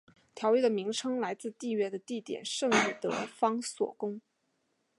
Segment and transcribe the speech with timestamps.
[0.33, 4.19] 条约的名称来自缔约的地点圣伊德方索宫。